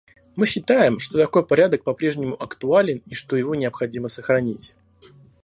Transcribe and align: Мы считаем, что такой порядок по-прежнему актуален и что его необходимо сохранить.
Мы 0.35 0.47
считаем, 0.47 0.97
что 0.97 1.19
такой 1.19 1.45
порядок 1.45 1.83
по-прежнему 1.83 2.33
актуален 2.41 3.03
и 3.05 3.13
что 3.13 3.35
его 3.35 3.53
необходимо 3.53 4.07
сохранить. 4.07 4.75